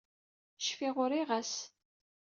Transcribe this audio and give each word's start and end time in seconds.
Cfiɣ 0.59 0.95
uriɣ-as. 1.03 1.53